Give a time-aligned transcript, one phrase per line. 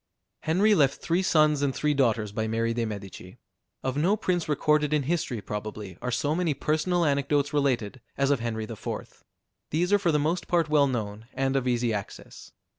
[0.39, 3.37] Henry left three sons and three daughters by Mary de Medici.
[3.83, 8.39] Of no prince recorded in history, probably, are so many personal anecdotes related, as of
[8.39, 9.23] Henry IV.
[9.69, 12.51] These are for the most part well known, and of easy access.